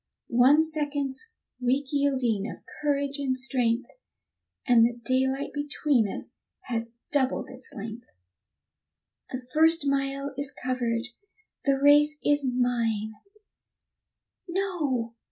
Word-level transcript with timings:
One 0.29 0.63
second's 0.63 1.27
weak 1.61 1.93
yielding 1.93 2.49
of 2.49 2.63
courage 2.81 3.19
and 3.19 3.37
strength, 3.37 3.87
And 4.65 4.83
the 4.83 4.93
daylight 5.05 5.53
between 5.53 6.07
us 6.09 6.33
has 6.61 6.89
doubled 7.11 7.51
its 7.51 7.71
length. 7.71 8.07
The 9.29 9.45
first 9.53 9.85
mile 9.85 10.33
is 10.35 10.51
covered, 10.51 11.07
the 11.65 11.79
race 11.79 12.17
is 12.25 12.43
mine 12.43 13.13
no! 14.47 15.13